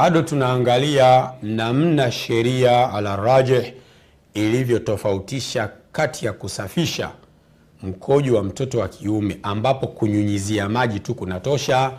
[0.00, 3.72] bado tunaangalia namna sheria ala rajih
[4.34, 7.10] ilivyotofautisha kati ya kusafisha
[7.82, 11.92] mkojo wa mtoto wa kiume ambapo kunyunyizia maji tu kunatosha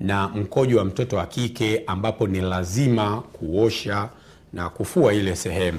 [0.00, 4.08] na mkojo wa mtoto wa kike ambapo ni lazima kuosha
[4.52, 5.78] na kufua ile sehemu.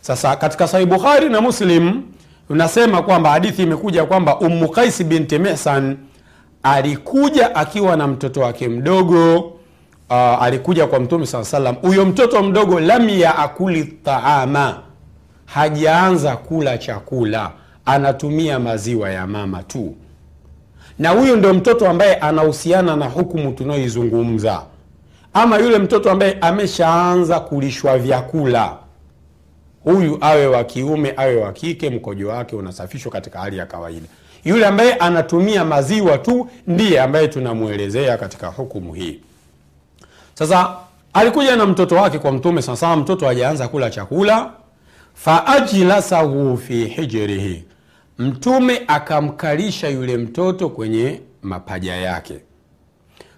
[0.00, 2.02] Sasa katika sahih bukhari na muslim
[2.48, 5.96] unasema kwamba hadithi imekuja kwamba ummu qais binti mihsan
[6.62, 9.53] alikuja akiwa na mtoto wake mdogo
[10.10, 14.80] uh, alikuja kwa mtume saa salam huyo mtoto mdogo lam yaakuli taama.
[15.46, 17.50] Hajaanza kula chakula.
[17.84, 19.94] Anatumia maziwa ya mama tu.
[20.98, 24.62] Na huyu ndo mtoto ambaye anahusiana na hukumu tunaoizungumza
[25.34, 28.76] ama yule mtoto ambaye ameshaanza kulishwa vyakula.
[29.84, 34.06] Huyu awe wa kiume awe wa kike mkojo wake unasafishwa katika hali ya kawaida.
[34.44, 39.20] Yule ambaye anatumia maziwa tu ndiye ambaye tunamwelezea katika hukumu hii
[40.34, 40.76] sasa
[41.12, 44.50] alikuja na mtoto wake kwa mtume sasa mtoto hajaanza kula chakula.
[45.14, 47.64] Faajlasahu fi hijrihi.
[48.18, 52.40] Mtume akamkalisha yule mtoto kwenye mapaja yake.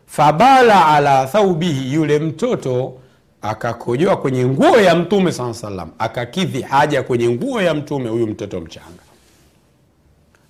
[0.07, 2.95] Fabala ala thaubihi yule mtoto
[3.43, 8.61] akakojoa kwenye nguo ya mtume saa salam akakidhi haja kwenye nguo ya mtume huyu mtoto
[8.61, 9.03] mchanga.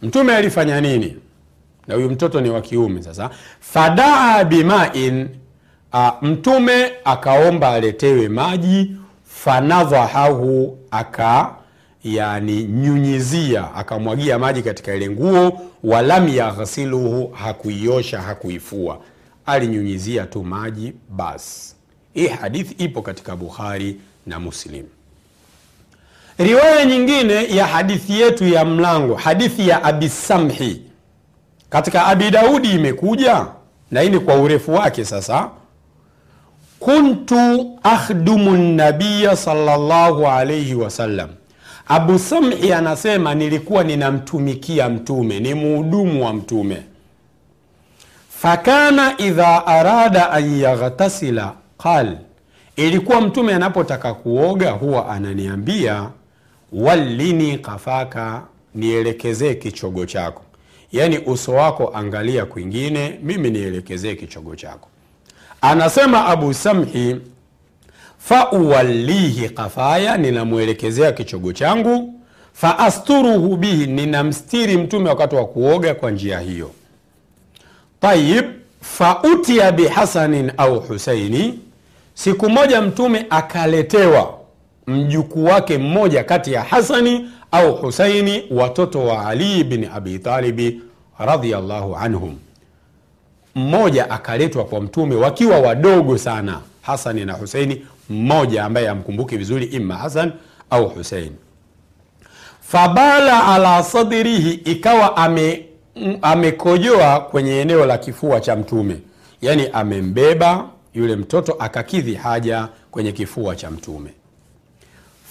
[0.03, 1.17] Mtume alifanya nini?
[1.87, 3.31] Na huyu mtoto ni wa kiume sasa.
[3.61, 5.29] Fadaa bimain
[5.93, 8.91] a, mtume akaomba aletewe maji
[9.25, 11.55] fanadhahahu aka
[12.05, 19.01] yani nyunyizia akamwagia maji katika ile nguo walam yaghsiluhu hakuiosha hakuifua.
[19.47, 21.75] Alinyunyizia tu maji basi
[22.15, 24.85] hii hadithi ipo katika bukhari na muslim.
[26.39, 30.83] Riwaya nyingine ya hadithi yetu ya mlango hadithi ya abisamhi
[31.71, 33.47] katika abi daudi imekuja
[33.91, 35.51] na hii ni kwa urefu wake sasa
[36.87, 41.29] kuntu akhdumu nabiya salllahu alaihi wasallam
[41.89, 46.83] abu samhi anasema nilikuwa ninamtumikia mtume ni muhudumu wa mtume.
[48.29, 52.19] Fakana idha arada an yaghtasila qal
[52.77, 56.09] ilikuwa mtume anapotaka kuoga huwa ananiambia
[56.73, 58.43] wallini kafaka
[58.75, 60.43] nielekezee kichogo chako.
[60.93, 64.89] Yaani uso wako angalia kwingine mimi nielekezee kichogo chako
[65.71, 67.17] anasema abu samhi
[68.19, 72.13] fauwallihi kafaya ninamwelekezea kichogo changu.
[72.53, 76.71] Faasturuhu bihi ninamstiri mtume wakati wa kuoga kwa njia hiyo.
[78.01, 78.45] Tayib
[78.81, 81.59] fautia bihasanin au husaini.
[82.15, 84.39] Siku moja mtume akaletewa
[84.87, 90.81] mjukuu wake mmoja kati ya hasani au husaini watoto wa ali bni abitalibi
[91.19, 92.37] radiallahu anhum
[93.67, 96.61] mmoja akaletwa kwa mtume wakiwa wadogo sana.
[96.83, 100.33] Hasani na huseini mmoja ambaye amkumbuki vizuri ima hasan
[100.71, 101.33] au husein.
[102.61, 105.65] Fabala ala sadrihi ikawa ame
[106.23, 108.97] amekojoa kwenye eneo la kifua cha mtume.
[109.43, 114.11] Yaani amembeba yule mtoto akakidhi haja kwenye kifua cha mtume.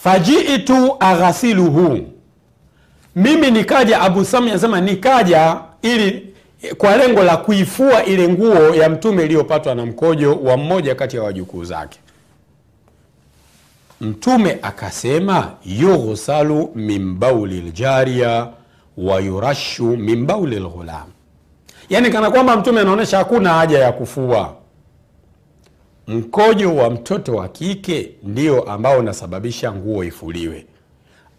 [0.03, 1.99] Fajitu aghasiluhu.
[3.15, 6.34] Mimi nikaja abu sami anasema nikaja ili
[6.77, 11.23] kwa lengo la kuifua ile nguo ya mtume iliyopatwa na mkojo wa mmoja kati ya
[11.23, 11.99] wajukuu zake.
[14.01, 18.47] Mtume akasema yughsalu min bauli ljaria
[18.97, 21.07] wa yurashu min lghulam.
[21.89, 24.55] Yaani kana kwamba mtume anaonyesha hakuna haja ya kufua.
[26.07, 30.65] Mkojo wa mtoto wa kike ndio ambao unasababisha nguo ifuliwe.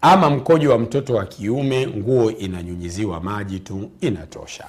[0.01, 4.65] Ama mkojo wa mtoto wa kiume nguo inanyunyiziwa maji tu inatosha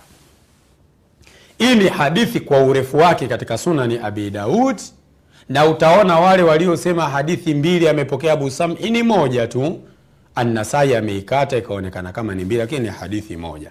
[1.59, 4.77] hii ni hadithi kwa urefu wake katika sunani abi daud
[5.49, 8.51] na utaona wale waliosema hadithi mbili amepokea abu
[8.91, 9.81] ni moja tu.
[10.35, 13.71] Anasai ameikata ikaonekana kama ni mbili lakini ni hadithi moja.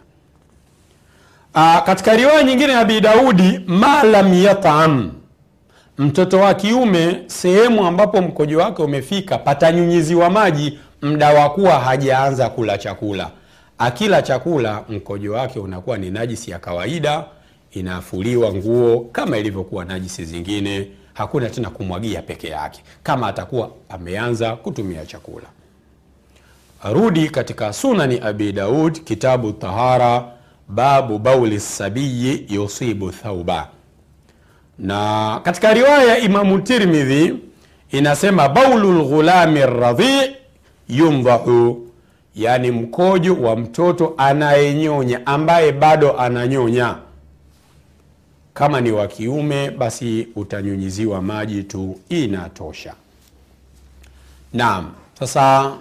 [1.55, 5.11] Aa, katika riwaya nyingine ya abi daudi ma lam yatam
[5.97, 12.77] mtoto wa kiume sehemu ambapo mkojo wake umefika patanyunyiziwa maji mda wa kuwa hajaanza kula
[12.77, 13.29] chakula.
[13.77, 17.23] Akila chakula mkojo wake unakuwa ni najisi ya kawaida
[17.71, 20.87] inafuliwa nguo kama ilivyokuwa najisi zingine.
[21.13, 25.45] Hakuna tena kumwagia peke yake kama atakuwa ameanza kutumia chakula.
[26.93, 30.25] Rudi katika sunani abi daud kitabu tahara
[30.67, 33.67] babu bauli sabiyi yusibu thauba.
[34.79, 37.33] Na katika riwaya ya imamu tirmidhi
[37.91, 40.35] inasema baulu lghulami radhi
[40.89, 41.87] yumdhahu
[42.35, 46.95] yani mkojo wa mtoto anayenyonya ambaye bado ananyonya
[48.57, 52.93] kama ni wa kiume basi utanyunyiziwa maji tu inatosha.
[54.53, 55.71] Naam sasa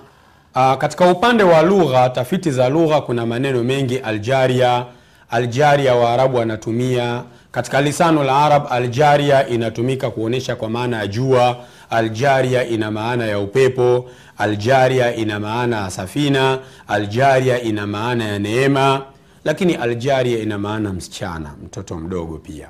[0.55, 4.85] uh, katika upande wa lugha tafiti za lugha kuna maneno mengi aljaria.
[5.31, 7.23] Aljaria waarabu wanatumia.
[7.53, 11.57] Katika lisanu la arab aljaria inatumika kuonyesha kwa maana ya jua.
[11.91, 14.11] Aljaria ina maana ya upepo.
[14.39, 16.59] Aljaria ina maana ya safina.
[16.89, 19.03] Aljaria ina maana ya neema
[19.47, 22.69] lakini aljaria ina maana msichana mtoto mdogo pia.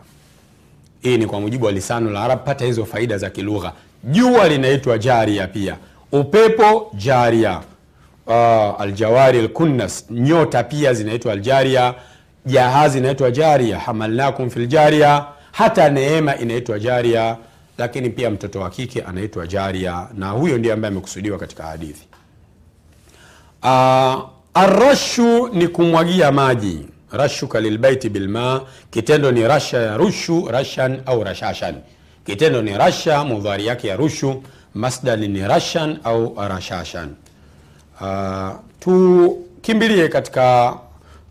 [1.00, 3.72] Hii ni kwa mujibu wa lisanu la arab pata hizo faida za kilugha.
[4.04, 5.76] Jua linaitwa jaria pia.
[6.12, 7.60] Upepo jaria.
[8.26, 8.34] Uh,
[8.80, 11.94] aljawari lkunnas nyota pia zinaitwa aljaria.
[12.46, 13.78] Jahazi inaitwa jaria.
[13.78, 17.36] Hamalnakum filjaria hata neema inaitwa jaria.
[17.78, 20.08] Lakini pia mtoto wa kike anaitwa jaria.
[20.14, 22.06] Na huyo ndiye ambaye amekusudiwa katika hadithi.
[23.62, 26.86] Uh, arashu ni kumwagia maji.
[27.12, 28.60] Rashuka lilbaiti bilma.
[28.90, 31.74] Kitendo ni rasha ya rushu rashan au rashashan.
[32.26, 34.42] Kitendo ni rasha mudhari yake ya rushu.
[34.74, 37.08] Masdali ni rashan au rashashan.
[38.00, 38.50] Uh,
[38.80, 40.74] tukimbilie katika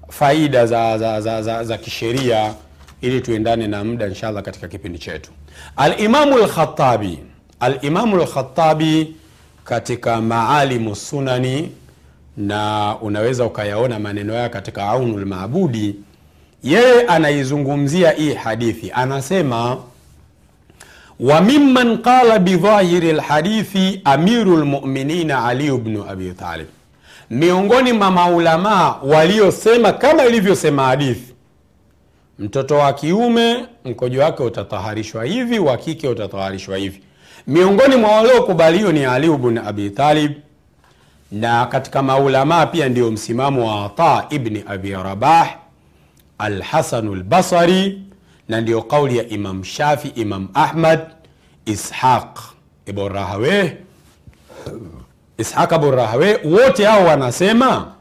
[0.09, 2.53] faida za, za, za, za, za kisheria
[3.01, 5.31] ili tuendane na muda inshallah katika kipindi chetu.
[5.75, 7.19] Alimamu lkhatabi
[7.59, 9.15] alimamu lkhatabi
[9.63, 11.71] katika maalimu sunani
[12.37, 15.95] na unaweza ukayaona maneno yake katika aunu lmabudi
[16.63, 19.77] yeye anaizungumzia hii hadithi anasema
[21.19, 26.67] wa mimman qala bidhahiri lhadithi amiru lmuminina aliyu bnu abi talib.
[27.29, 31.33] Miongoni mwa maulamaa waliosema kama ilivyosema hadithi
[32.39, 37.01] mtoto wa kiume mkojo wake utataharishwa hivi wa kike utataharishwa hivi.
[37.47, 39.89] Miongoni mwa waliokubaliwa ni Aliyu bnu abi
[41.31, 45.55] na katika maulamaa pia ndio msimamo wa ata ibni abi rabah
[46.37, 48.01] alhasanu lbasari
[48.49, 50.99] na ndio kauli ya imam shafi imam ahmad
[51.65, 52.39] ishaq
[52.85, 53.01] ibn
[55.37, 57.91] ishaq rahawe wote hao wanasema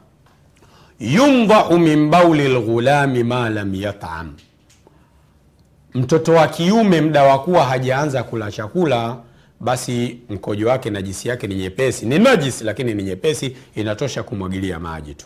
[0.99, 4.33] yundhahu min bauli lghulami ma lam yatam.
[5.93, 9.17] Mtoto wa kiume mda wa kuwa hajaanza kula chakula
[9.59, 12.05] basi mkojo wake najisi yake ni nyepesi.
[12.05, 13.55] Ni najisi lakini ni nyepesi.
[13.75, 15.25] Inatosha kumwagilia maji tu.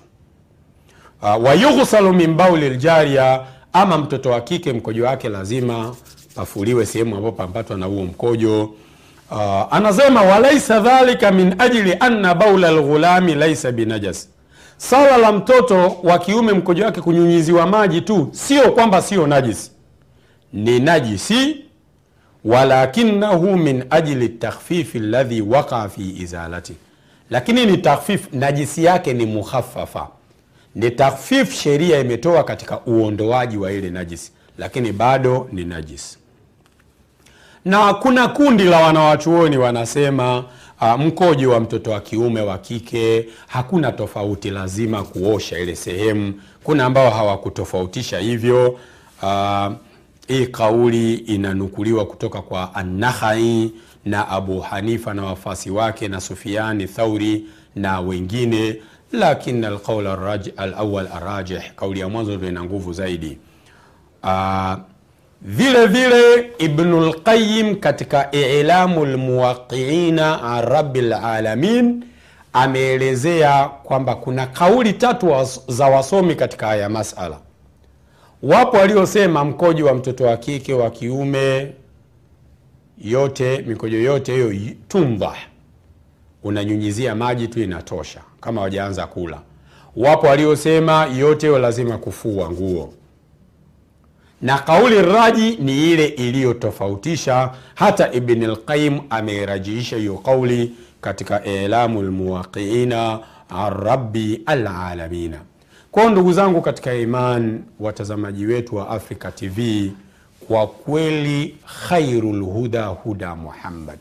[1.22, 3.42] Uh, wayughsalu min bauli ljaria
[3.74, 5.96] ama mtoto wa kike mkojo wake lazima
[6.36, 8.64] pafuliwe sehemu ambapo pampatwa na huo mkojo.
[9.32, 14.30] Uh, anasema walaisa dhalika min ajli anna baula lghulami laisa binajas.
[14.78, 19.72] Sala la mtoto wa kiume mkojo wake kunyunyiziwa maji tu sio kwamba sio najisi.
[20.54, 21.66] Ni najisi
[22.46, 26.74] walakinahu min ajli takhfifi ladhi waqa fi izalati.
[27.30, 30.08] Lakini ni takhfif najisi yake ni mukhafafa
[30.76, 36.18] ni takhfif sheria imetoa katika uondoaji wa ile najisi lakini bado ni najisi.
[37.66, 40.44] Na kuna kundi la wanawachuoni wanasema
[40.82, 46.34] uh, mkojo wa mtoto wa kiume wa kike hakuna tofauti lazima kuosha ile sehemu.
[46.64, 48.80] Kuna ambao hawakutofautisha hivyo.
[49.24, 49.68] Uh,
[50.30, 53.72] hii kauli inanukuliwa kutoka kwa anahai
[54.06, 57.46] na abu hanifa na wafasi wake na sufiani thauri
[57.76, 58.76] na wengine
[59.12, 60.08] lakin alqaul
[60.58, 63.38] alawal arajih kauli ya mwanzo ndio ina nguvu zaidi.
[64.24, 64.74] Uh,
[65.42, 72.04] vile vile ibnu lqayim katika ilamu lmuwaqiina an rabi lalamin
[72.54, 77.38] ameelezea kwamba kuna kauli tatu za wasomi katika haya masala
[78.44, 81.74] wapo waliosema mkojo wa mtoto wa kike wa kiume
[82.98, 85.34] yote mikojo yote hiyo tumdha
[86.44, 89.42] unanyunyizia maji tu inatosha kama wajaanza kula.
[89.96, 92.94] Wapo waliosema yote hiyo lazima kufua nguo.
[94.42, 103.20] Na kauli raji ni ile iliyotofautisha hata ibn lqayim ameirajiisha hiyo kauli katika ilamu lmuwaqiina
[103.50, 105.42] an rabi alalamina
[105.92, 109.92] kwao ndugu zangu katika iman watazamaji wetu wa africa tv
[110.48, 111.58] kwa kweli
[111.90, 114.00] khairu lhuda huda muhammad.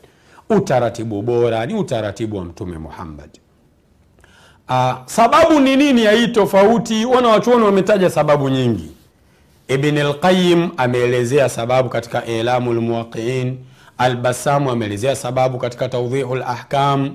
[0.49, 3.29] Utaratibu bora ni utaratibu wa mtume muhammad.
[4.69, 7.05] Uh, sababu ni nini ya hii tofauti?
[7.05, 8.91] Wanawachuoni wametaja sababu nyingi.
[9.67, 13.57] Ibn lqayim ameelezea sababu katika ilamu lmuwaqiin
[13.97, 17.11] albasamu ameelezea sababu katika taudhihu lahkam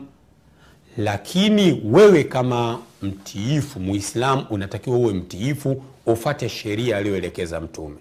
[0.99, 7.97] lakini wewe kama mtiifu muislam unatakiwa uwe mtiifu ufate sheria aliyoelekeza mtume.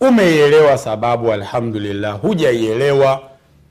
[0.00, 3.22] Umeielewa sababu alhamdulillah hujaielewa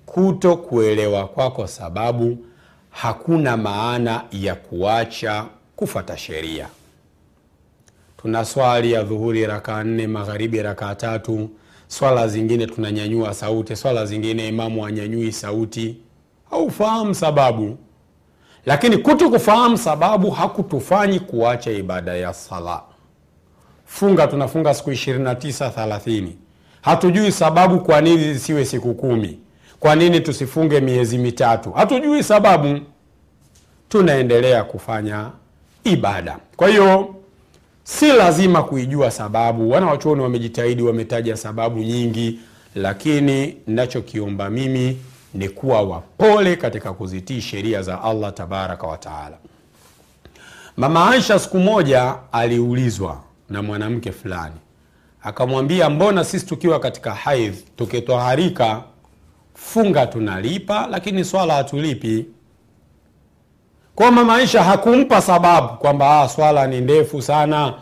[0.05, 2.37] kuto kuelewa kwako sababu
[2.89, 6.67] hakuna maana ya kuacha kufata sheria.
[8.21, 11.49] Tuna swali ya dhuhuri rakaa nne magharibi rakaa tatu
[11.87, 15.97] swala zingine tunanyanyua sauti, swala zingine imamu anyanyui sauti.
[16.49, 17.77] Haufahamu sababu,
[18.65, 22.81] lakini kuto kufahamu sababu hakutufanyi kuacha ibada ya sala.
[23.85, 26.27] Funga tunafunga siku 29 30,
[26.81, 29.39] hatujui sababu kwa nini zisiwe siku kumi.
[29.79, 31.71] Kwa nini tusifunge miezi mitatu?
[31.71, 32.79] Hatujui sababu,
[33.89, 35.29] tunaendelea kufanya
[35.83, 36.37] ibada.
[36.55, 37.15] Kwa hiyo
[37.83, 39.69] si lazima kuijua sababu.
[39.71, 42.39] Wanawachuoni wamejitahidi, wametaja sababu nyingi,
[42.75, 44.97] lakini nachokiomba mimi
[45.35, 49.37] ni kuwa wapole katika kuzitii sheria za Allah tabaraka wa taala.
[50.77, 54.55] Mama Aisha siku moja aliulizwa na mwanamke fulani,
[55.23, 58.81] akamwambia mbona sisi tukiwa katika haidh tukitwaharika
[59.53, 62.25] funga tunalipa, lakini swala hatulipi?
[63.95, 67.73] Kwa mama Aisha hakumpa sababu kwamba ah, swala ni ndefu sana,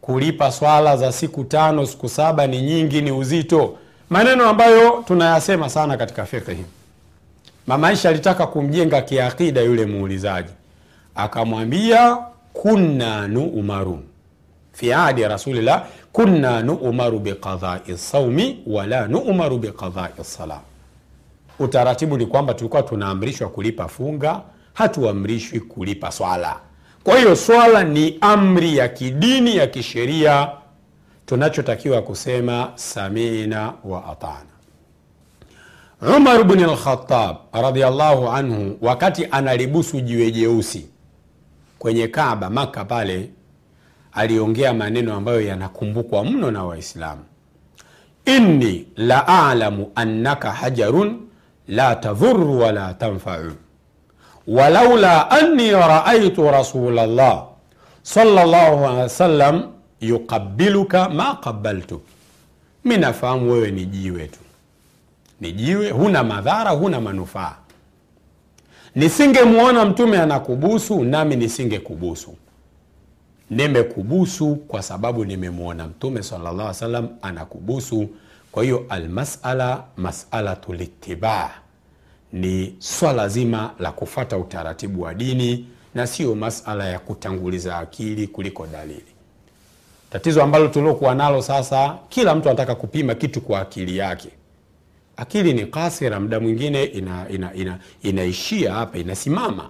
[0.00, 3.76] kulipa swala za siku tano siku saba ni nyingi, ni uzito,
[4.10, 6.64] maneno ambayo tunayasema sana katika fiqhi.
[7.66, 10.52] Mama Aisha alitaka kumjenga kiakida yule muulizaji,
[11.14, 12.16] akamwambia
[12.52, 13.98] kunna nu'maru
[14.72, 20.60] fi ahdi rasulillah kunna nu'maru biqadai saumi wala nu'maru biqadai sala.
[21.58, 24.40] Utaratibu ni kwamba tulikuwa tunaamrishwa kulipa funga
[24.74, 26.56] hatuamrishwi kulipa swala.
[27.04, 30.48] Kwa hiyo swala ni amri ya kidini ya kisheria,
[31.26, 34.51] tunachotakiwa kusema samina wa atana.
[36.02, 40.86] Umar bin al-Khattab radhiallahu anhu, wakati analibusu jiwe jeusi
[41.78, 43.30] kwenye Kaaba Maka pale,
[44.12, 47.22] aliongea maneno ambayo yanakumbukwa mno na Waislamu:
[48.24, 51.20] inni la alamu annaka hajarun
[51.68, 53.52] la tadhuru wala tanfau.
[54.46, 57.46] Walaula anni raaitu rasulallah
[58.02, 59.62] sallallahu alaihi wasallam
[60.00, 62.02] yuqabiluka ma qabaltuk,
[62.84, 64.38] mi nafahamu wewe ni jiwe tu,
[65.42, 67.56] ni jiwe, huna madhara, huna manufaa.
[68.94, 72.36] Nisingemwona mtume anakubusu nami nisingekubusu.
[73.50, 78.08] Nimekubusu kwa sababu nimemwona mtume sallallahu anakubusu.
[78.52, 81.50] Kwa hiyo almasala masalatu litibaa
[82.32, 88.66] ni swala zima la kufata utaratibu wa dini na sio masala ya kutanguliza akili kuliko
[88.66, 89.04] dalili.
[90.10, 94.28] Tatizo ambalo tuliokuwa nalo sasa, kila mtu anataka kupima kitu kwa akili yake.
[95.16, 99.68] Akili ni kasira, muda mwingine ina, ina, ina, inaishia hapa, inasimama.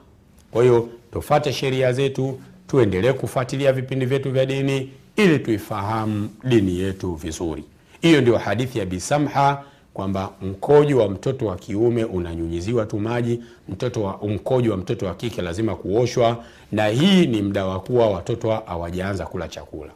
[0.50, 7.14] Kwa hiyo tufate sheria zetu, tuendelee kufuatilia vipindi vyetu vya dini ili tuifahamu dini yetu
[7.14, 7.64] vizuri.
[8.00, 9.62] Hiyo ndio hadithi ya Bisamha
[9.94, 15.14] kwamba mkojo wa mtoto wa kiume unanyunyiziwa tu maji, mtoto wa mkojo wa mtoto wa
[15.14, 19.90] kike lazima kuoshwa, na hii ni mda wa kuwa watoto hawajaanza kula chakula.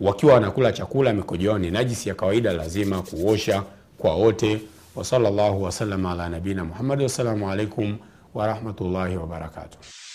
[0.00, 3.62] Wakiwa wanakula chakula, mikojo yao ni najisi ya kawaida, lazima kuosha
[3.98, 4.60] kwa wote.
[4.98, 7.98] Wa sallallahu wasallam ala nabina Muhammad, wassalamu alaikum
[8.34, 10.07] warahmatullahi wabarakatuh.